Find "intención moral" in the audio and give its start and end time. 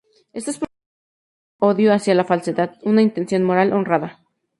3.03-3.71